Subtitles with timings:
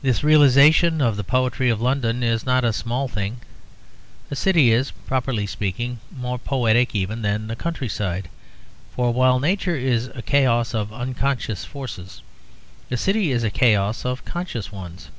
[0.00, 3.40] This realization of the poetry of London is not a small thing.
[4.30, 8.30] A city is, properly speaking, more poetic even than a countryside,
[8.96, 12.22] for while Nature is a chaos of unconscious forces,
[12.90, 15.10] a city is a chaos of conscious ones.